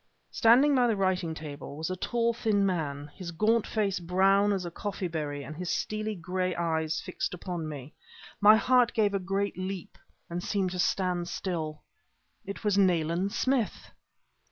[0.31, 4.65] Standing by the writing table was a tall, thin man, his gaunt face brown as
[4.65, 7.93] a coffee berry and his steely gray eyes fixed upon me.
[8.39, 11.83] My heart gave a great leap and seemed to stand still.
[12.47, 13.91] It was Nayland Smith!